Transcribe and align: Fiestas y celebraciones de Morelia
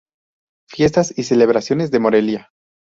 Fiestas 0.67 1.13
y 1.19 1.21
celebraciones 1.25 1.91
de 1.91 1.99
Morelia 1.99 2.49